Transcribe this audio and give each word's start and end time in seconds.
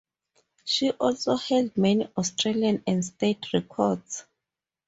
She 0.65 0.89
also 0.93 1.35
held 1.35 1.77
many 1.77 2.09
Australian 2.17 2.81
and 2.87 3.05
State 3.05 3.53
records. 3.53 4.25